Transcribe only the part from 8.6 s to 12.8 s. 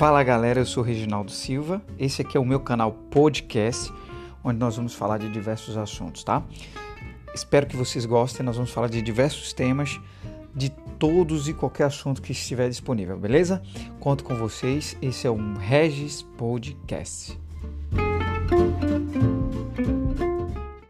falar de diversos temas, de todos e qualquer assunto que estiver